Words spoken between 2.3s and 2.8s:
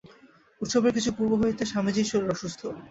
অসুস্থ।